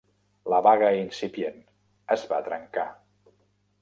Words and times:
La 0.53 0.61
vaga 0.67 0.87
incipient 1.01 1.59
es 2.17 2.25
va 2.33 2.43
trencar. 2.49 2.87